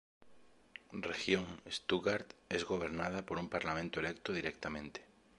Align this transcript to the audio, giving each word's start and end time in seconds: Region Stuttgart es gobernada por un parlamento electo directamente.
Region 1.07 1.45
Stuttgart 1.69 2.33
es 2.49 2.65
gobernada 2.65 3.23
por 3.23 3.37
un 3.37 3.49
parlamento 3.49 3.99
electo 3.99 4.33
directamente. 4.33 5.05